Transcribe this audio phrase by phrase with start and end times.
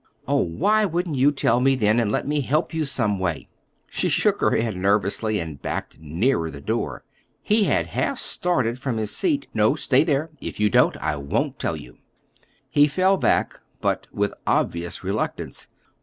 [0.27, 3.49] "Oh, why wouldn't you tell me then—and let me help you some way?"
[3.87, 7.03] She shook her head nervously and backed nearer the door.
[7.43, 9.45] He had half started from his seat.
[9.53, 10.31] "No, stay there.
[10.41, 11.99] If you don't—I won't tell you."
[12.67, 15.67] He fell back, but with obvious reluctance.